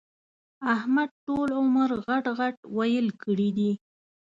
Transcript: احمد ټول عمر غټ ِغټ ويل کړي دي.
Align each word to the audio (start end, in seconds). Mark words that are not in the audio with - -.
احمد 0.75 1.09
ټول 1.25 1.49
عمر 1.59 1.89
غټ 2.05 2.23
ِغټ 2.37 2.55
ويل 2.77 3.07
کړي 3.23 3.49
دي. 3.57 3.71